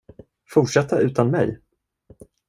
Fortsätta 0.45 0.99
utan 0.99 1.31
mig? 1.31 1.59